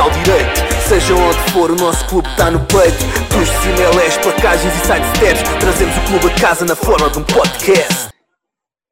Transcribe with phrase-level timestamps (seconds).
[0.00, 0.60] ao direito.
[0.88, 3.02] Seja onde for, o nosso clube está no peito.
[3.34, 8.14] Dos CMLS, placagens e sidesteps, trazemos o clube a casa na forma de um podcast.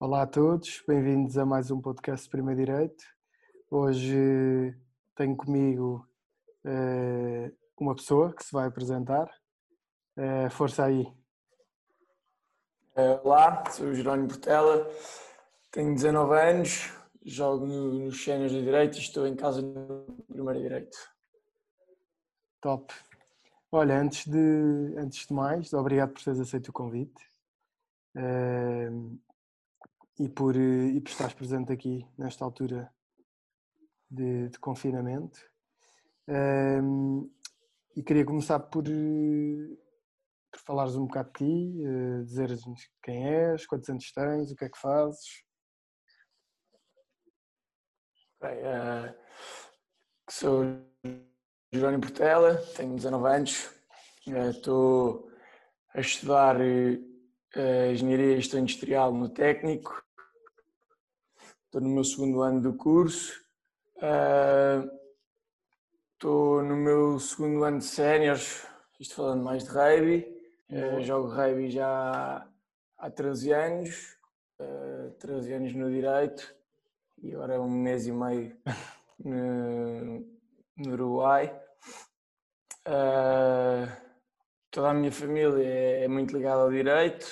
[0.00, 3.04] Olá a todos, bem-vindos a mais um podcast de Primeiro Direito.
[3.70, 4.74] Hoje
[5.14, 6.06] tenho comigo
[6.64, 9.30] eh, uma pessoa que se vai apresentar.
[10.16, 11.06] Eh, força aí.
[12.96, 14.90] Eh, Olá, sou o Jerónimo Portela,
[15.70, 16.92] tenho 19 anos,
[17.26, 20.96] jogo no- nos Séniores de Direito e estou em casa no Primeiro Direito.
[22.60, 22.94] Top.
[23.72, 27.22] Olha, antes de, antes de mais, obrigado por teres aceito o convite
[28.16, 28.90] eh,
[30.20, 32.90] e, por, e por estares presente aqui nesta altura
[34.08, 35.40] de, de confinamento.
[36.28, 36.80] Eh,
[37.96, 43.88] e queria começar por, por falares um bocado de ti, eh, dizeres-nos quem és, quantos
[43.88, 45.44] anos tens, o que é que fazes.
[48.46, 49.14] Ok, eh,
[50.30, 50.64] sou
[51.72, 53.70] Jerónimo Portela, tenho 19 anos,
[54.28, 55.28] eh, estou
[55.92, 60.00] a estudar eh, Engenharia e Gestão Industrial no técnico,
[61.64, 63.32] estou no meu segundo ano do curso,
[66.14, 68.64] estou no meu segundo ano de séniores,
[69.00, 70.24] isto falando mais de rugby,
[71.02, 72.46] jogo rugby já
[72.96, 74.16] há 13 anos,
[74.60, 76.55] eh, 13 anos no direito
[77.26, 78.56] e agora é um mês e meio
[79.18, 80.20] no,
[80.76, 81.60] no Uruguai.
[82.84, 83.86] Eh,
[84.70, 87.26] toda a minha família é, é muito ligada ao direito,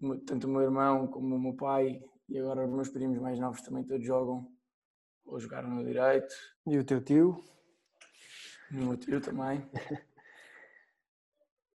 [0.00, 3.38] mu- tanto o meu irmão como o meu pai e agora os meus primos mais
[3.38, 4.48] novos também todos jogam
[5.26, 6.34] ou jogaram no direito,
[6.66, 7.42] E o teu tio?
[8.72, 9.64] o meu tio também.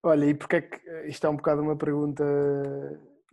[0.02, 2.24] Olha, e porque é que isto é um bocado uma pergunta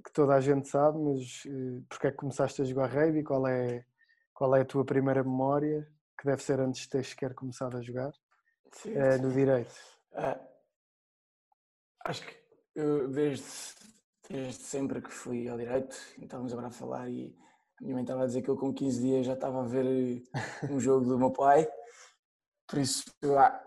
[0.04, 3.24] que toda a gente sabe, mas eh, porque é que começaste a jogar rugby?
[3.24, 3.86] Qual é,
[4.34, 5.88] qual é a tua primeira memória?
[6.20, 8.12] Que deve ser antes de teres sequer começado a jogar
[8.72, 9.74] Sim, eh, no direito.
[10.14, 10.40] Ah,
[12.06, 12.36] acho que
[12.76, 13.46] eu desde,
[14.30, 17.36] desde sempre que fui ao direito, estávamos agora a falar e
[17.80, 19.86] a minha mãe estava a dizer que eu com 15 dias já estava a ver
[19.86, 20.22] eh,
[20.70, 21.68] um jogo do meu pai.
[22.68, 23.04] Por isso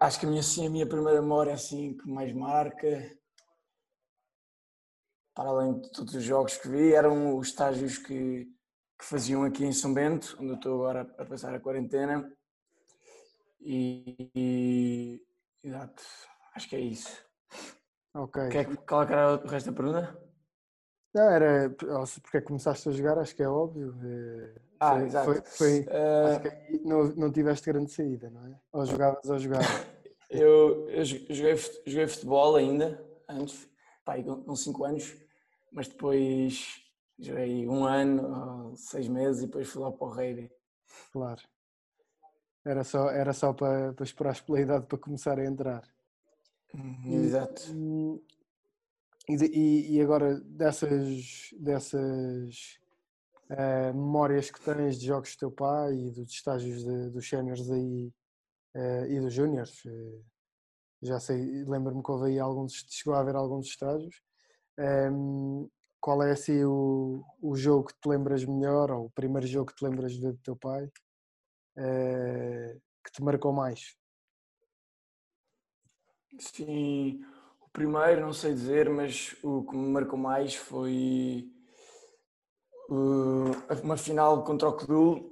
[0.00, 2.88] acho que a minha, sim, a minha primeira memória assim que mais marca,
[5.36, 8.47] para além de todos os jogos que vi, eram os estágios que,
[8.98, 12.32] que faziam aqui em São Bento, onde eu estou agora a passar a quarentena.
[13.60, 15.22] E, e
[15.62, 16.02] exato,
[16.54, 17.22] acho que é isso.
[18.14, 18.48] Ok.
[18.48, 20.19] Quer, qual é era o resto da pergunta?
[21.14, 21.70] Não, era
[22.22, 23.94] porque é começaste a jogar, acho que é óbvio.
[24.03, 25.24] eh, Ah, foi- exato.
[25.26, 25.42] Foi,
[25.82, 25.86] foi-
[26.50, 28.58] aí não, não tiveste grande saída, não é?
[28.72, 29.66] Ou jogavas ou jogavas.
[30.30, 33.68] eu, eu jo- joguei, joguei futebol ainda, antes,
[34.04, 35.25] pá, com 5 anos,
[35.72, 36.82] mas depois
[37.19, 40.50] joguei um ano, ou seis meses e depois fui lá para o rugby.
[41.12, 41.43] Claro.
[42.65, 45.82] Era só, era só para, para esperar pela idade para começar a entrar.
[47.04, 47.62] E- Exato.
[49.28, 52.78] E, e- e agora, dessas, dessas
[53.50, 57.71] eh, memórias que tens de jogos do teu pai e dos estágios de- dos séniores
[57.71, 58.12] aí
[58.75, 60.21] eh, e dos júniores, eh,
[61.03, 64.21] já sei, lembro-me que houve aí alguns, chegou a haver alguns estágios.
[64.78, 65.66] Ehm,
[66.00, 69.76] qual é assim o, o jogo que te lembras melhor, ou o primeiro jogo que
[69.76, 70.91] te lembras de ver do teu pai,
[71.78, 73.97] eh, que te marcou mais?
[76.38, 77.25] Sim,
[77.60, 81.48] o primeiro, não sei dizer, mas o que me marcou mais foi
[82.91, 85.31] uh, uma final contra o Codul,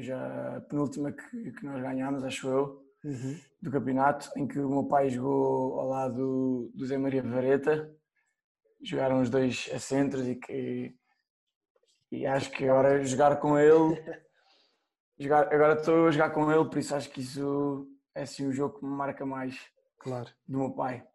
[0.00, 3.38] já a penúltima que, que nós ganhámos, acho eu, Uhum.
[3.62, 7.96] do campeonato, em que o meu pai jogou ao lado do Zé Maria Vareta.
[8.82, 10.94] Jogaram os dois a centros e que
[12.10, 14.02] e acho que agora jogar com ele
[15.18, 18.52] jogar, agora estou a jogar com ele, por isso acho que isso é assim o
[18.52, 19.58] jogo que me marca mais
[19.98, 20.30] Claro.
[20.46, 21.06] do meu pai.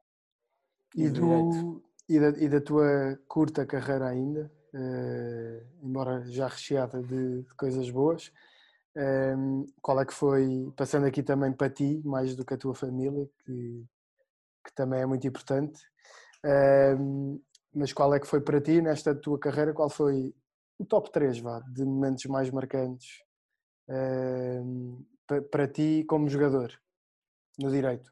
[0.95, 7.01] E, do do, e, da, e da tua curta carreira ainda, eh, embora já recheada
[7.01, 8.31] de, de coisas boas,
[8.95, 9.35] eh,
[9.81, 13.27] qual é que foi, passando aqui também para ti, mais do que a tua família,
[13.43, 13.85] que,
[14.65, 15.81] que também é muito importante,
[16.45, 16.95] eh,
[17.73, 20.33] mas qual é que foi para ti nesta tua carreira, qual foi
[20.77, 23.21] o top 3 vá, de momentos mais marcantes
[25.27, 26.71] pa- para ti como jogador
[27.59, 28.11] no direito?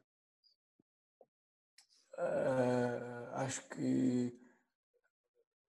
[2.18, 4.38] Ah, acho que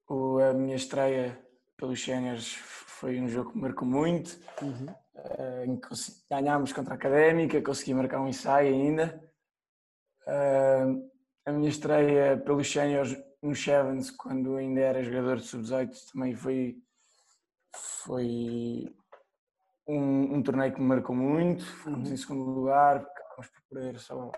[0.07, 1.39] o- a minha estreia
[1.77, 5.79] pelos séniores foi um jogo que me marcou muito, Uhum.
[5.87, 9.21] consegui- ganhámos contra a Académica, consegui marcar um ensaio ainda.
[10.27, 10.85] Ah,
[11.45, 16.81] a minha estreia pelos séniores no Sevens, quando ainda era jogador de sub-18, também foi,
[17.75, 18.95] foi,
[19.85, 22.13] um, um torneio que me marcou muito, ficamos uhum.
[22.13, 24.31] em segundo lugar, acabamos por perder só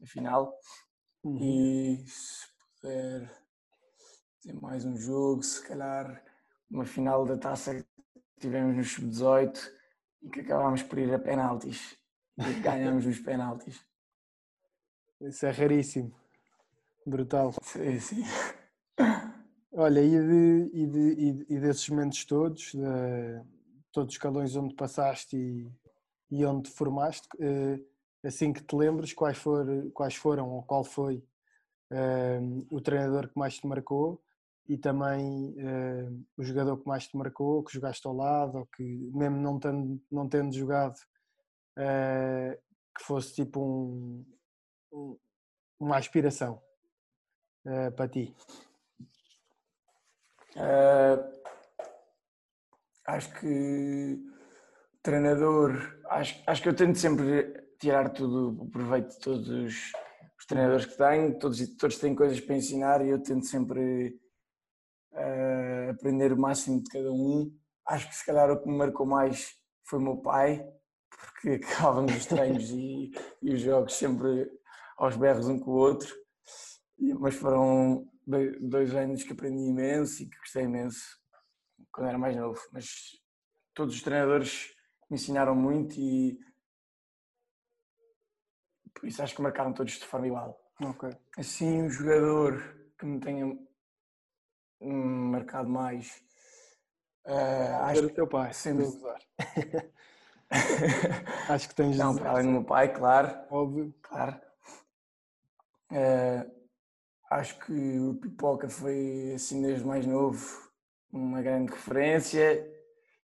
[0.00, 0.58] na final.
[1.22, 1.38] Uhum.
[1.38, 2.46] E se
[2.80, 3.30] puder
[4.40, 6.24] ter mais um jogo, se calhar
[6.70, 7.86] uma final da taça que
[8.40, 9.70] tivemos no sub-18
[10.22, 11.94] e que acabámos por ir a penaltis
[12.38, 13.84] e ganhamos nos penaltis.
[15.20, 16.23] Isso é raríssimo.
[17.06, 17.52] Brutal.
[17.62, 18.24] Sim, sim.
[19.72, 23.44] Olha, e, de, e, de, e, desses momentos todos, de,
[23.92, 25.70] todos os escalões onde passaste e,
[26.30, 27.80] e onde te formaste, eh,
[28.24, 31.16] assim que te lembres, quais, for, quais foram ou qual foi
[31.92, 34.22] uh, o treinador que mais te marcou
[34.68, 39.10] e também uh, o jogador que mais te marcou, que jogaste ao lado, ou que
[39.12, 40.96] mesmo não tendo, não tendo jogado,
[41.78, 42.56] uh,
[42.96, 44.24] que fosse tipo um,
[44.92, 45.18] um,
[45.80, 46.62] uma aspiração
[47.96, 48.34] para ti?
[53.06, 54.18] acho que
[55.02, 59.92] treinador, acho, acho que eu tento sempre tirar tudo o proveito de todos os,
[60.38, 64.18] os treinadores que tenho, todos, todos têm coisas para ensinar e eu tento sempre
[65.12, 67.54] uh, aprender o máximo de cada um.
[67.86, 69.54] Acho que se calhar o que me marcou mais
[69.86, 70.66] foi o meu pai,
[71.10, 73.12] porque acabávamos os treinos e,
[73.42, 74.50] e os jogos sempre
[74.96, 76.14] aos berros um com o outro,
[76.98, 78.08] mas foram
[78.60, 81.18] dois anos que aprendi imenso e que gostei imenso
[81.92, 83.20] quando era mais novo, mas
[83.74, 84.74] todos os treinadores
[85.10, 86.38] me ensinaram muito e
[88.92, 90.58] por isso acho que marcaram todos de forma igual.
[90.80, 91.10] Ok.
[91.36, 92.62] Assim, um jogador
[92.98, 93.58] que me tenha
[94.80, 96.22] marcado mais.
[97.26, 99.18] Uh, acho o teu pai, sempre usar.
[101.48, 101.96] acho que tens.
[101.96, 103.34] Não, para além do meu pai, claro.
[103.50, 103.94] Óbvio.
[104.02, 104.40] Claro.
[105.90, 106.53] Uh,
[107.30, 110.70] acho que o Pipoca foi, assim, desde mais novo,
[111.12, 112.66] uma grande referência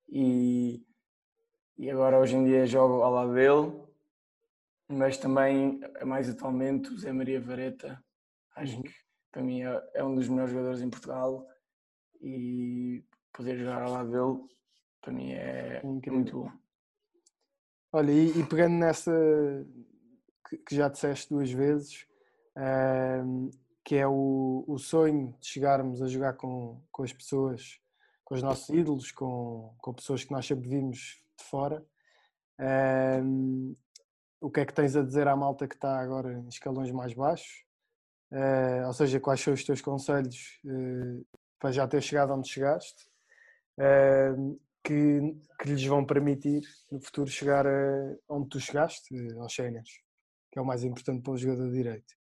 [0.08, 0.85] e,
[1.76, 3.91] e agora hoje em dia jogo ao lado dele
[4.91, 8.02] mas também, mais atualmente, o Zé Maria Vareta,
[8.56, 8.82] acho uhum.
[8.82, 8.93] que
[9.31, 11.46] para mim é, é, um dos melhores jogadores em Portugal
[12.20, 14.49] e poder jogar ao lado dele,
[15.00, 16.14] para mim é Incrível.
[16.14, 16.53] muito bom.
[17.93, 19.12] Olha, e, e pegando nessa
[20.49, 22.05] que, que, já disseste duas vezes,
[22.56, 23.50] uh,
[23.85, 27.81] que é o, o sonho de chegarmos a jogar com, com as pessoas,
[28.25, 31.85] com os nossos ídolos, com, com pessoas que nós sempre vimos de fora.
[32.59, 33.77] Uh,
[34.41, 37.12] o que é que tens a dizer à malta que está agora em escalões mais
[37.12, 37.65] baixos?
[38.32, 41.27] Uh, ou seja, quais são os teus conselhos uh,
[41.59, 43.11] para já ter chegado onde chegaste,
[43.79, 50.00] uh, que, que lhes vão permitir no futuro chegar a onde tu chegaste, aos séniores,
[50.50, 52.19] que é o mais importante para o jogador de direito?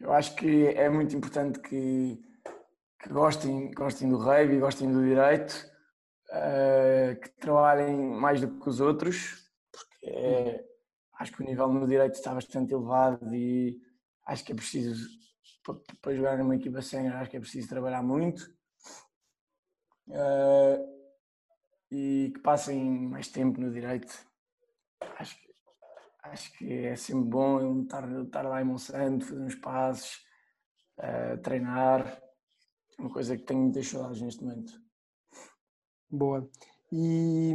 [0.00, 2.20] Eu acho que é muito importante que,
[3.00, 5.52] que gostem, gostem do rugby, gostem do direito
[6.30, 10.64] uh, que trabalhem mais do que os outros, porque é,
[11.18, 13.76] acho que o nível no direito está bastante elevado e
[14.26, 15.08] acho que é preciso,
[16.00, 18.42] para, jogar numa equipa sénior, acho que é preciso trabalhar muito.
[20.08, 20.98] Uh,
[21.90, 22.78] e que passem
[23.08, 24.12] mais tempo no direito.
[25.18, 25.47] Acho que,
[26.32, 30.24] acho que é sempre bom estar, estar lá em Monsanto, fazer uns passos,
[30.98, 32.06] uh, treinar.
[32.98, 34.80] É uma coisa que tenho muitas saudades neste momento.
[36.10, 36.48] Boa.
[36.90, 37.52] E,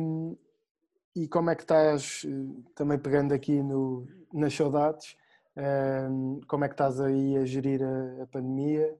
[1.15, 5.17] e como é que estás, eh, também pegando aqui no, nas saudades,
[5.55, 8.97] um, como é que estás aí a gerir a, a pandemia?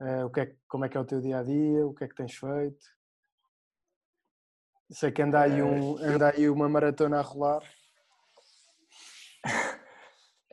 [0.00, 1.86] Uh, o que é, como é que é o teu dia a dia?
[1.86, 2.86] O que é que tens feito?
[4.90, 7.62] Sei que anda aí, um, anda aí uma maratona a rolar.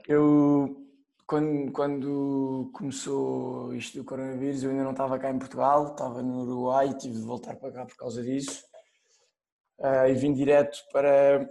[0.07, 0.85] Eu
[1.27, 6.43] quando, quando começou isto do coronavírus, eu ainda não estava cá em Portugal, estava no
[6.43, 8.63] Uruguai e tive de voltar para cá por causa disso.
[9.79, 11.49] Uh, e vim direto para,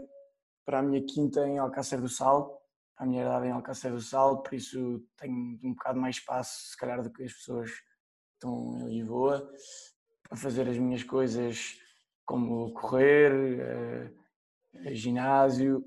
[0.64, 2.62] para a minha quinta em Alcácer do Sal,
[2.96, 6.76] a minha idade em Alcácer do Sal, por isso tenho um bocado mais espaço, se
[6.76, 9.50] calhar, do que as pessoas que estão em Lisboa,
[10.22, 11.76] para fazer as minhas coisas
[12.24, 14.12] como correr,
[14.72, 15.84] uh, ginásio.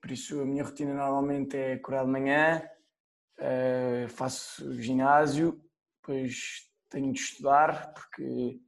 [0.00, 2.62] Por isso a minha rotina normalmente é acordar de manhã,
[3.38, 5.60] uh, faço ginásio,
[6.00, 8.60] depois tenho de estudar porque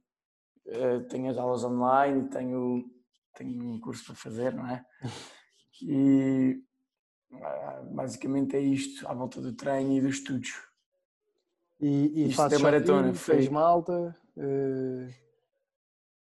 [0.67, 2.85] uh, tenho as aulas online, tenho,
[3.33, 4.83] tenho um curso para fazer, não é?
[5.81, 6.63] E
[7.31, 10.53] uh, basicamente é isto, à volta do treino e dos estudos.
[11.81, 13.13] E, e isto é maratona.
[13.13, 14.15] Fez malta?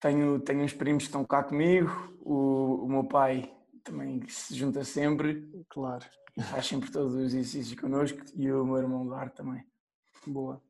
[0.01, 1.91] Tenho, tenho uns primos que estão cá comigo,
[2.21, 5.65] o, o meu pai também se junta sempre.
[5.69, 6.05] Claro
[6.41, 9.65] faz sempre todos os exercícios connosco e o meu irmão Lar também.
[10.27, 10.63] Boa.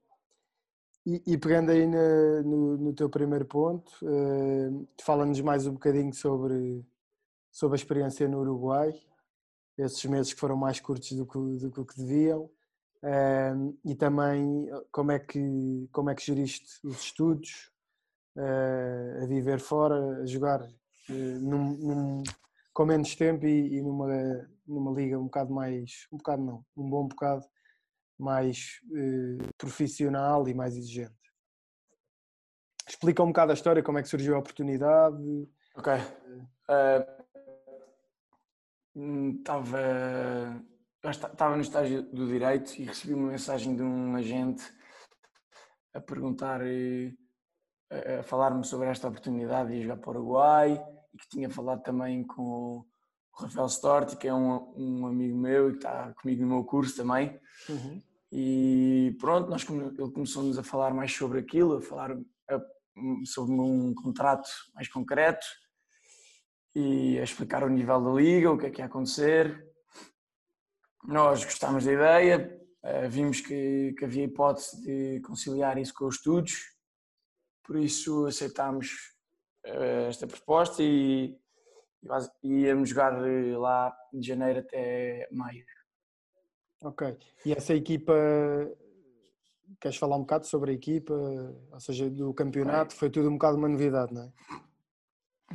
[1.06, 6.12] E, e pegando aí na, no, no, teu primeiro ponto, uh, fala-nos mais um bocadinho
[6.14, 6.84] sobre,
[7.50, 8.94] sobre a experiência no Uruguai,
[9.76, 12.42] esses meses que foram mais curtos do que, do que, que deviam,
[13.02, 17.72] uh, e também como é que, como é que geriste os estudos,
[18.36, 20.68] uh, a viver fora, a jogar
[21.08, 22.22] num, num,
[22.72, 24.08] com menos tempo e, e, numa,
[24.66, 27.44] numa liga um bocado mais, um bocado não, um bom bocado
[28.18, 31.12] mais eh, profissional e mais exigente.
[32.88, 35.48] Explica um bocado a história, como é que surgiu a oportunidade.
[35.76, 35.92] Ok.
[38.94, 39.78] Estava
[41.02, 44.62] uh, estava no estágio do direito e recebi uma mensagem de um agente
[45.94, 51.28] a perguntar, uh, a falar-me sobre esta oportunidade de jogar para o Uruguai e que
[51.28, 52.86] tinha falado também com o
[53.34, 56.96] Rafael Storti, que é um, um amigo meu e que está comigo no meu curso
[56.96, 57.38] também.
[57.68, 58.02] Uhum.
[58.30, 62.16] E pronto, nós, ele começou-nos a falar mais sobre aquilo, a falar
[63.24, 65.46] sobre um contrato mais concreto
[66.74, 69.66] e a explicar o nível da liga, o que é que ia acontecer.
[71.04, 76.16] Nós gostámos da ideia, eh, vimos que, que havia hipótese de conciliar isso com os
[76.16, 76.72] estudos,
[77.62, 79.11] por isso aceitámos
[79.64, 81.36] esta proposta e,
[82.42, 83.10] e íamos jogar
[83.56, 85.64] lá de janeiro até maio.
[86.82, 87.16] Ok.
[87.46, 88.12] E essa equipa,
[89.80, 92.94] queres falar um bocado sobre a equipa, ou seja, do campeonato?
[92.94, 94.32] Foi tudo um bocado uma novidade, não é?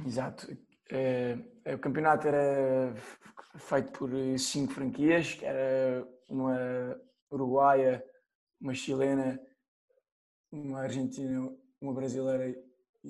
[0.05, 0.47] Exato.
[0.89, 1.37] É,
[1.73, 2.95] o campeonato era
[3.57, 4.09] feito por
[4.39, 6.97] cinco franquias, que era uma
[7.29, 8.03] uruguaia,
[8.59, 9.39] uma chilena,
[10.51, 12.55] uma argentina, uma brasileira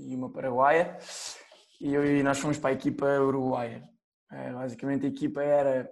[0.06, 0.98] e uma paraguaia.
[1.80, 3.88] E nós fomos para a equipa uruguaia.
[4.32, 5.90] É, basicamente a equipa era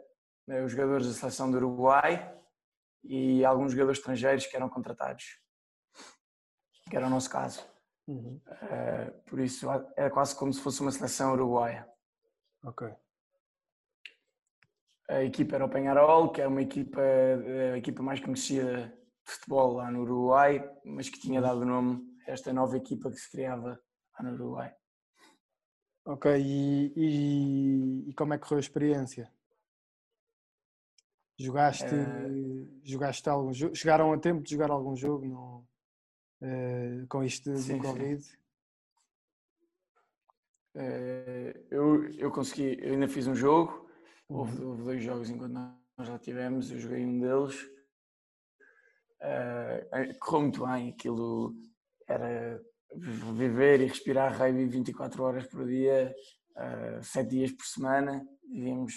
[0.48, 2.34] né, os jogadores da seleção do Uruguai
[3.04, 5.40] e alguns jogadores estrangeiros que eram contratados,
[6.90, 7.66] que era o nosso caso.
[8.08, 8.40] Uhum.
[8.46, 11.88] Uh, por isso era quase como se fosse uma seleção uruguaia.
[12.64, 12.88] Ok.
[15.08, 17.00] A equipa era o Penharol, que é uma equipa,
[17.74, 22.04] a equipa mais conhecida de futebol lá no Uruguai, mas que tinha dado o nome
[22.28, 23.80] a esta nova equipa que se criava
[24.18, 24.76] lá no Uruguai.
[26.06, 29.32] Ok, e, e, e como é que correu a experiência?
[31.38, 33.76] Jogaste, uh, jogaste algum jogo?
[33.76, 35.68] Chegaram a tempo de jogar algum jogo no,
[36.42, 38.22] uh, com isto do sim, Covid?
[38.22, 38.38] Sim.
[40.76, 43.90] Uh, eu, eu consegui, eu ainda fiz um jogo,
[44.30, 44.38] uhum.
[44.38, 47.70] houve, houve, dois jogos enquanto nós já tivemos, eu joguei um deles.
[50.20, 51.56] Correu muito bem, aquilo
[52.08, 52.62] era
[52.94, 56.14] viver e respirar rugby 24 horas por dia,
[56.56, 58.94] uh, 7 dias por semana, vivíamos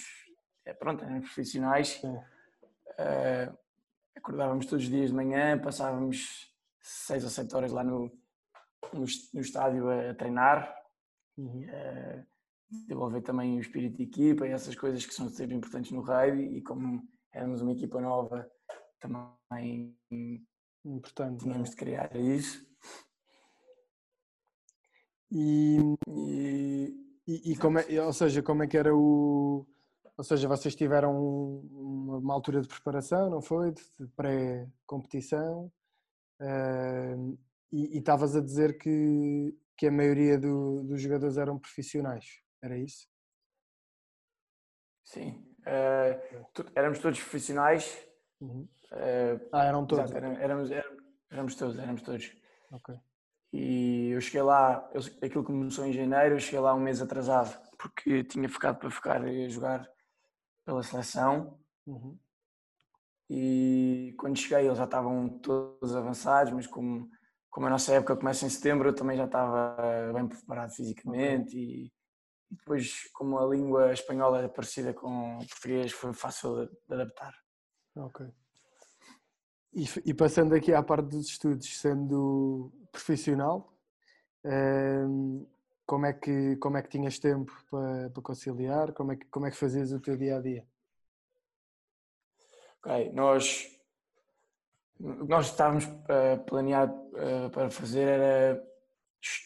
[0.65, 2.01] é, pronto, éramos profissionais.
[2.03, 3.57] Uh,
[4.15, 8.11] acordávamos todos os dias de manhã, passávamos 6 ou 7 horas lá no,
[8.93, 10.75] no, no estádio a, a treinar.
[11.37, 11.63] Uhum.
[11.63, 12.25] Uh,
[12.69, 16.57] desenvolver também o espírito de equipa e essas coisas que são sempre importantes no rugby
[16.57, 18.47] e como éramos uma equipa nova
[18.99, 19.97] também
[20.85, 21.71] Importante, tínhamos é?
[21.71, 22.65] de criar isso.
[25.31, 25.77] E,
[27.27, 29.67] e, como é, ou seja, como é que era o
[30.19, 33.71] ou seja, vocês tiveram uma, uma altura de preparação, não foi?
[33.71, 35.71] De, de pré-competição.
[36.41, 37.39] Uh,
[37.71, 42.25] e estavas a dizer que, que a maioria do, dos jogadores eram profissionais,
[42.61, 43.07] era isso?
[45.05, 48.05] Sim, uh, éramos todos profissionais.
[48.41, 48.67] Uhum.
[48.91, 50.03] Uh, ah, eram todos?
[50.03, 50.71] Exato, éramos, éramos,
[51.31, 52.35] éramos, todos, éramos todos.
[52.73, 52.99] Ok.
[53.51, 57.59] E eu cheguei lá, eu, aquilo começou em janeiro, eu cheguei lá um mês atrasado,
[57.77, 59.89] porque tinha ficado para ficar a jogar
[60.65, 61.59] pela seleção.
[61.87, 62.17] Uhum.
[63.29, 67.09] E quando cheguei eles já estavam todos avançados, mas como,
[67.49, 71.85] como a nossa época começa em setembro, eu também já estava bem preparado fisicamente e,
[71.85, 71.91] e,
[72.51, 77.33] depois como a língua espanhola é parecida com o português, foi fácil de, de adaptar.
[77.95, 78.27] Ok.
[79.73, 83.71] E, e, passando aqui à parte dos estudos, sendo profissional,
[84.43, 85.45] ehm,
[85.85, 88.93] como é que como é que tinhas tempo para, para conciliar?
[88.93, 90.65] Como é que como é que fazias o teu dia a dia?
[92.79, 93.75] Ok, nós
[94.99, 98.63] nós estávamos uh, planeado uh, para fazer era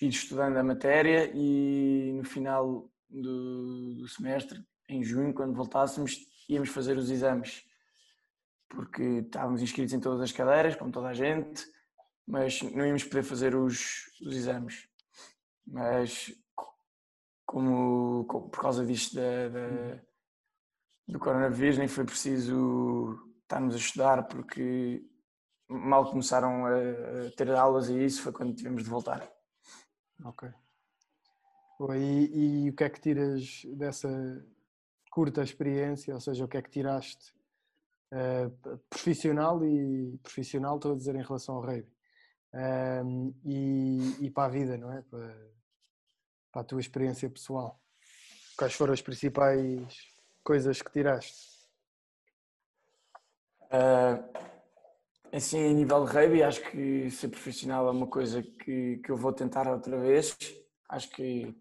[0.02, 6.18] ir estudando a matéria e no final do, do semestre, em junho, quando voltássemos,
[6.50, 7.66] íamos fazer os exames
[8.76, 11.66] porque estávamos inscritos em todas as cadeiras, como toda a gente,
[12.28, 14.88] mas não íamos poder fazer os, os exames
[15.66, 16.34] mas
[17.46, 20.02] como, como por causa disto da, da,
[21.08, 25.04] do coronavírus nem foi preciso estarmos a estudar porque
[25.68, 29.30] mal começaram a, ter aulas e isso foi quando tivemos de voltar.
[30.26, 30.50] Ok.
[31.96, 34.10] E, e o que é que tiras dessa
[35.12, 37.34] curta experiência, ou seja, o que é que tiraste
[38.14, 41.92] uh, profissional e profissional, estou a dizer em relação ao rugby,
[42.54, 45.02] um, e, e, para a vida, não é?
[45.02, 45.52] Para,
[46.52, 47.82] para a tua experiência pessoal.
[48.56, 49.98] Quais foram as principais
[50.44, 51.52] coisas que tiraste?
[53.72, 54.24] Uh,
[55.32, 59.18] assim, a nível de rugby, acho que ser profissional é uma coisa que, que eu
[59.18, 60.38] vou tentar outra vez.
[60.88, 61.56] Acho que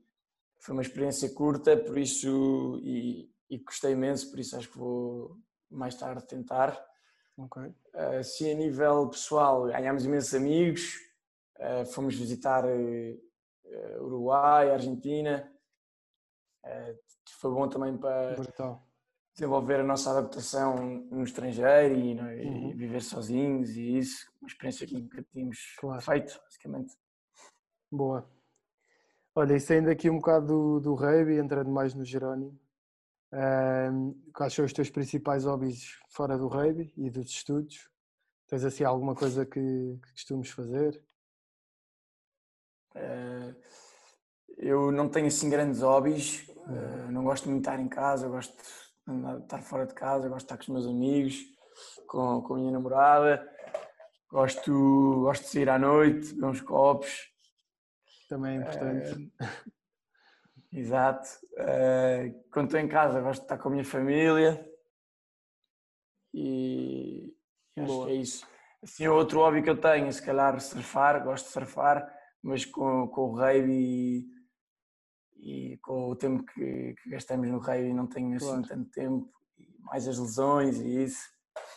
[0.60, 5.40] foi uma experiência curta, por isso, e, e gostei imenso, por isso acho que vou
[5.72, 6.78] mais tarde tentar.
[7.36, 7.74] Okay.
[7.94, 10.98] Uh, se a nível pessoal ganhámos imensos amigos,
[11.58, 15.50] uh, fomos visitar uh, Uruguai, Argentina,
[17.40, 18.86] foi bom também para Brutal.
[19.34, 20.76] desenvolver a nossa adaptação
[21.10, 22.22] no estrangeiro e, é?
[22.22, 22.70] uhum.
[22.70, 26.02] e, viver sozinhos e isso, uma experiência que nunca tínhamos claro.
[26.02, 26.96] feito, basicamente.
[27.90, 28.30] Boa.
[29.34, 32.60] Olha, e saindo aqui um bocado do, do rugby, entrando mais no Jerónimo,
[33.32, 37.88] um, quais são os teus principais hobbies fora do rugby e dos estudos?
[38.46, 41.02] Tens assim alguma coisa que, que costumes fazer?
[42.94, 43.56] Uh,
[44.58, 48.54] eu não tenho assim grandes hobbies, uh, não gosto muito de estar em casa, gosto
[48.54, 51.42] de estar fora de casa, gosto de estar com os meus amigos,
[52.06, 53.50] com, com a minha namorada,
[54.30, 57.32] gosto, gosto de sair à noite, beber uns copos.
[58.28, 59.32] Também é importante.
[59.40, 59.81] Uh,
[60.72, 61.28] Exato.
[61.52, 64.66] Uh, quando estou em casa gosto de estar com a minha família
[66.32, 67.34] e
[67.76, 68.46] acho que é isso.
[68.82, 72.10] Assim, outro hobby que eu tenho, se calhar surfar, gosto de surfar,
[72.42, 74.26] mas com, com o rugby
[75.36, 78.66] e, e com o tempo que, que gastamos no rugby não tenho assim claro.
[78.66, 79.30] tanto tempo,
[79.80, 81.30] mais as lesões e isso.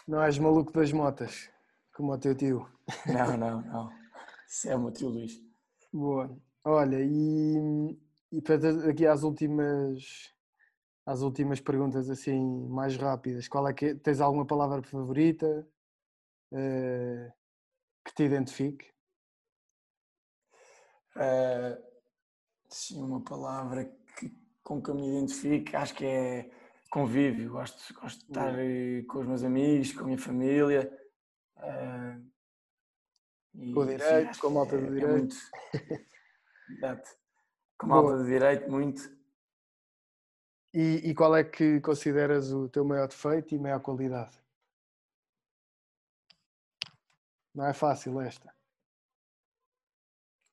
[0.07, 1.51] Não és maluco das motas,
[1.93, 2.67] como o teu tio.
[3.05, 3.91] Não, não, não.
[4.47, 5.33] Isso é o meu tio Luís.
[5.91, 6.35] Boa.
[6.63, 7.99] Olha, e
[8.35, 10.33] e para aqui às últimas
[11.05, 15.65] às últimas perguntas assim mais rápidas, qual é que é, tens alguma palavra favorita
[16.51, 17.31] uh,
[18.03, 18.91] que te identifique?
[21.15, 21.81] Uh,
[22.67, 23.85] sim, uma palavra
[24.17, 26.51] que, com que eu me identifique, acho que é
[26.89, 27.51] convívio.
[27.51, 29.05] Gosto, gosto de estar uhum.
[29.07, 30.91] com os meus amigos, com a minha família.
[31.57, 32.33] Uh,
[33.73, 35.07] com o direito, com a malta do é, direito.
[35.07, 35.35] É muito...
[36.77, 37.24] Exato
[37.77, 39.15] com malta de direito, muito.
[40.73, 44.37] E, e, qual é que consideras o teu maior defeito e maior qualidade?
[47.53, 48.53] Não é fácil esta.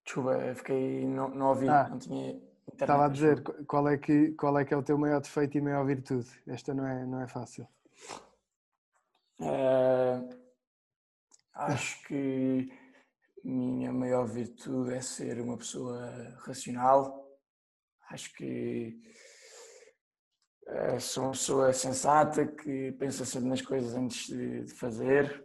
[0.04, 2.80] Desculpa, fiquei, não, não ouvi, ah, não tinha internet.
[2.80, 5.60] Estava a dizer, qual é, que, qual é que é o teu maior defeito e
[5.60, 6.28] maior virtude?
[6.46, 7.66] Esta não é, não é fácil.
[9.40, 10.28] Uh,
[11.54, 12.72] acho que
[13.44, 17.28] minha maior virtude é ser uma pessoa racional.
[18.10, 19.00] Acho que
[20.66, 25.44] eh, sou uma pessoa sensata que pensa sempre nas coisas antes de, fazer.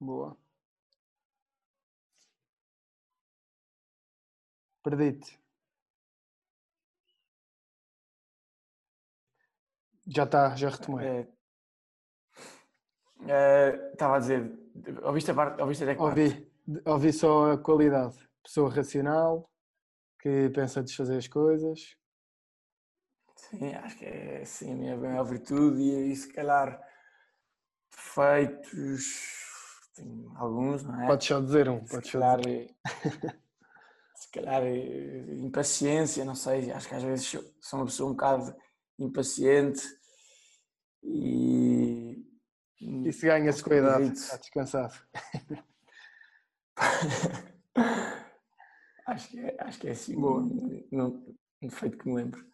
[0.00, 0.36] Boa.
[4.82, 5.40] Perdi-te.
[10.06, 11.06] Já está, já retomei.
[11.06, 11.35] É,
[13.28, 14.66] é, estava a dizer,
[15.02, 15.60] Ouviste a parte?
[15.60, 16.52] Ouviste até Ouvi,
[16.84, 18.16] ouvi só a qualidade.
[18.42, 19.48] Pessoa racional,
[20.20, 21.96] que pensa desfazer as coisas.
[23.36, 26.80] Sim, acho que é sim, a minha maior virtude e, e se calhar
[27.90, 29.04] defeitos,
[29.94, 31.06] tem alguns, não é?
[31.06, 32.74] Podes só dizer um, podes se calhar, dizer.
[34.14, 37.26] se calhar impaciência, não sei, acho que às vezes
[37.60, 38.54] sou uma pessoa um bocado
[38.98, 39.82] impaciente
[41.02, 41.65] e
[42.80, 44.94] isso ganha-se com a idade, está descansado.
[49.06, 50.42] acho, que é, acho que é assim, Boa.
[50.92, 51.24] Não,
[51.62, 52.44] um defeito que me lembro.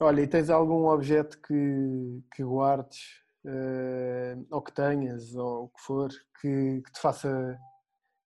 [0.00, 5.80] Olha, e tens algum objeto que, que guardes, uh, ou que tenhas, ou o que
[5.80, 6.10] for,
[6.40, 7.58] que, que, te faça,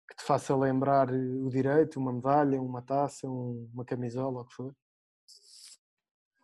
[0.09, 4.47] que te faça lembrar o direito, uma medalha, uma taça, um, uma camisola, ou o
[4.47, 4.75] que for?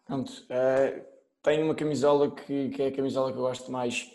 [0.05, 1.15] Pronto, uh,
[1.46, 4.11] tenho uma camisola que, que é a camisola que eu gosto mais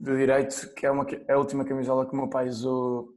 [0.00, 3.14] do direito, que é, uma, é a última camisola que o meu pai usou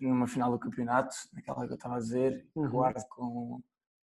[0.00, 2.62] numa final do campeonato, naquela que eu estava a dizer, uhum.
[2.62, 3.60] que guardo com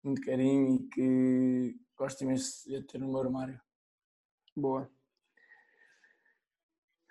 [0.03, 3.61] muito carinho e que gosto imenso de ter no meu armário.
[4.57, 4.91] Boa.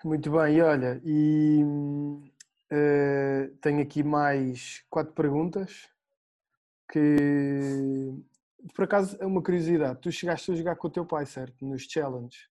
[0.03, 5.89] Muito bem, e olha, e uh, tenho aqui mais quatro perguntas
[6.91, 8.13] que
[8.73, 9.99] por acaso é uma curiosidade.
[10.01, 11.65] Tu chegaste a jogar com o teu pai, certo?
[11.65, 12.47] Nos challenges.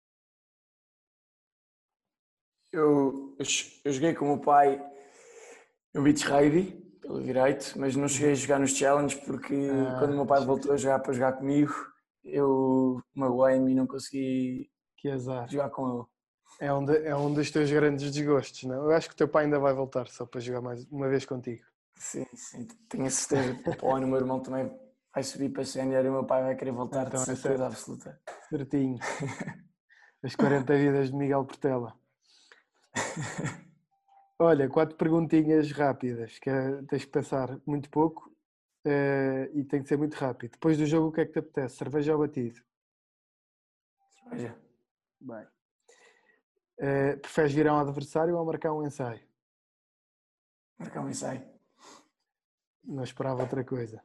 [2.71, 3.45] Eu, eu,
[3.85, 4.83] eu joguei com o meu pai
[5.93, 6.71] no Beach Rugby,
[7.01, 10.43] pelo direito, mas não cheguei a jogar nos Challenge porque Ah, quando o meu pai
[10.43, 11.73] voltou a jogar para jogar comigo,
[12.23, 14.71] eu magoei-me e não consegui
[15.49, 16.05] jogar com ele.
[16.59, 18.75] É um, de- é um dos teus grandes desgostos, não?
[18.85, 21.25] Eu acho que o teu pai ainda vai voltar só para jogar mais uma vez
[21.25, 21.63] contigo.
[21.95, 23.51] Sim, sim, tenho a certeza
[23.83, 24.71] ano o meu irmão também
[25.13, 27.57] vai subir para sénior e o meu pai vai querer voltar Então de é certeza
[27.57, 27.63] certo.
[27.63, 28.21] absoluta.
[28.49, 28.97] Certinho.
[30.23, 31.97] As 40 vidas de Miguel Portela.
[34.39, 38.31] Olha, quatro perguntinhas rápidas, que é- tens que pensar muito pouco
[38.85, 40.51] eh, e tem que ser muito rápido.
[40.51, 41.77] Depois do jogo, o que é que te apetece?
[41.77, 42.61] Cerveja ou batido?
[44.31, 44.55] Veja,
[45.21, 45.47] Bem.
[46.79, 49.21] Eh, preferes virar um adversário ou marcar um ensaio?
[50.77, 51.41] marcar um ensaio.
[52.83, 54.03] Não esperava outra coisa.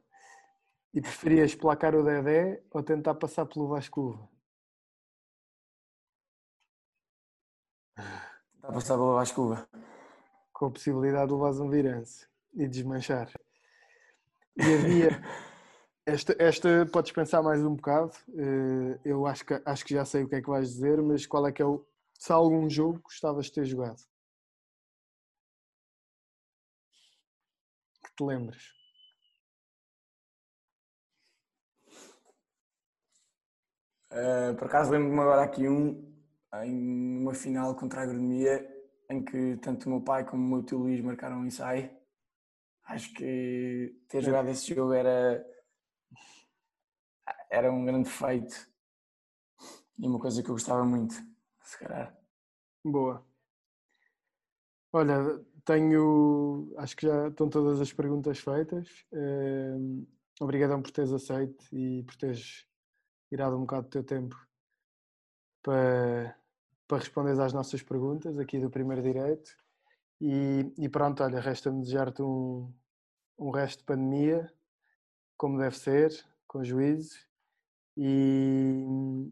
[0.93, 4.29] E preferias placar o Dedé ou tentar passar pelo Vasco
[8.63, 9.67] a passar pela Vascuva.
[10.53, 13.31] com a possibilidade de levares um virance e desmanchar.
[14.57, 15.09] E havia.
[16.05, 18.11] Esta, esta podes pensar mais um bocado.
[18.35, 21.27] eh, Eu acho que, acho que já sei o que é que vais dizer, mas
[21.27, 21.85] qual é que é o.
[22.19, 24.01] Se há algum jogo gostavas de ter jogado?
[28.03, 28.67] Que te lembres?
[34.11, 36.13] Uh, por acaso lembro-me agora aqui um,
[36.63, 38.67] em uma final contra a agronomia,
[39.09, 41.89] em que tanto o meu pai como o meu tio Luís marcaram um ensaio.
[42.85, 45.45] Acho que ter jogado esse jogo era,
[47.51, 48.67] era um grande feito
[49.99, 51.13] e uma coisa que eu gostava muito,
[51.61, 52.17] se calhar.
[52.83, 53.23] Boa.
[54.91, 56.73] Olha, tenho.
[56.77, 59.05] Acho que já estão todas as perguntas feitas.
[59.11, 59.75] Eh,
[60.39, 62.65] Obrigadão por teres aceito e por teres
[63.29, 64.35] tirado um bocado do teu tempo
[65.61, 66.35] para,
[66.87, 69.55] para responderes às nossas perguntas aqui do Primeiro Direito.
[70.19, 72.73] E, e pronto, olha, resta-me desejar-te um,
[73.37, 74.51] um resto de pandemia,
[75.37, 76.11] como deve ser,
[76.45, 77.17] com juízo,
[77.95, 79.31] e,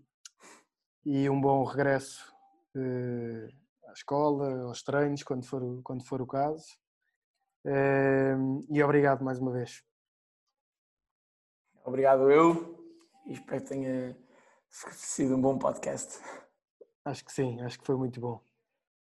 [1.06, 2.34] e um bom regresso
[2.76, 3.50] eh,
[3.88, 6.66] à escola, aos treinos, quando for, quando for o caso.
[7.66, 8.36] Eh,
[8.70, 9.84] E obrigado mais uma vez.
[11.84, 12.77] Obrigado eu
[13.28, 14.18] e espero que tenha
[14.70, 16.20] sido um bom podcast.
[17.06, 18.47] Acho que sim, acho que foi muito bom.